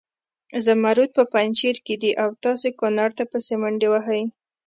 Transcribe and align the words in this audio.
زمرود 0.65 1.09
په 1.17 1.23
پنجشیر 1.33 1.77
کې 1.85 1.95
دي 2.01 2.11
او 2.21 2.29
تاسې 2.43 2.69
کنړ 2.79 3.09
ته 3.17 3.23
پسې 3.31 3.53
منډې 3.61 3.87
وهئ. 3.89 4.23